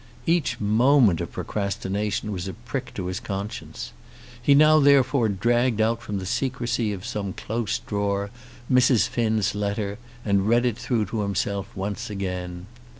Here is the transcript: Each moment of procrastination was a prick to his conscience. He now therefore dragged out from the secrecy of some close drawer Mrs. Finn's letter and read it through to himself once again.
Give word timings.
Each 0.25 0.59
moment 0.59 1.21
of 1.21 1.31
procrastination 1.31 2.31
was 2.31 2.47
a 2.47 2.53
prick 2.53 2.91
to 2.95 3.05
his 3.05 3.19
conscience. 3.19 3.91
He 4.41 4.55
now 4.55 4.79
therefore 4.79 5.29
dragged 5.29 5.79
out 5.79 6.01
from 6.01 6.17
the 6.17 6.25
secrecy 6.25 6.91
of 6.91 7.05
some 7.05 7.33
close 7.33 7.77
drawer 7.77 8.31
Mrs. 8.67 9.07
Finn's 9.07 9.53
letter 9.53 9.99
and 10.25 10.49
read 10.49 10.65
it 10.65 10.79
through 10.79 11.05
to 11.05 11.21
himself 11.21 11.67
once 11.75 12.09
again. 12.09 12.65